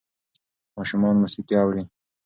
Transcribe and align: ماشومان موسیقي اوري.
ماشومان 0.77 1.15
موسیقي 1.21 1.55
اوري. 1.61 1.83